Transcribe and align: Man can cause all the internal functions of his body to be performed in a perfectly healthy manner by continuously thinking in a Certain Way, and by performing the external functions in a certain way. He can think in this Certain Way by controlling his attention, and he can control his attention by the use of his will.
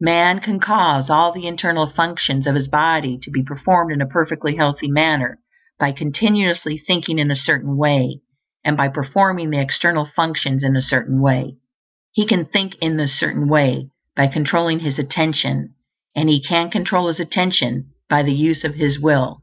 Man 0.00 0.40
can 0.40 0.58
cause 0.58 1.08
all 1.08 1.30
the 1.30 1.46
internal 1.46 1.86
functions 1.86 2.48
of 2.48 2.56
his 2.56 2.66
body 2.66 3.16
to 3.22 3.30
be 3.30 3.44
performed 3.44 3.92
in 3.92 4.00
a 4.00 4.08
perfectly 4.08 4.56
healthy 4.56 4.88
manner 4.88 5.38
by 5.78 5.92
continuously 5.92 6.76
thinking 6.76 7.20
in 7.20 7.30
a 7.30 7.36
Certain 7.36 7.76
Way, 7.76 8.18
and 8.64 8.76
by 8.76 8.88
performing 8.88 9.50
the 9.50 9.60
external 9.60 10.04
functions 10.16 10.64
in 10.64 10.74
a 10.74 10.82
certain 10.82 11.20
way. 11.22 11.58
He 12.10 12.26
can 12.26 12.44
think 12.44 12.74
in 12.80 12.96
this 12.96 13.16
Certain 13.16 13.46
Way 13.46 13.90
by 14.16 14.26
controlling 14.26 14.80
his 14.80 14.98
attention, 14.98 15.74
and 16.16 16.28
he 16.28 16.42
can 16.42 16.70
control 16.72 17.06
his 17.06 17.20
attention 17.20 17.92
by 18.10 18.24
the 18.24 18.34
use 18.34 18.64
of 18.64 18.74
his 18.74 18.98
will. 18.98 19.42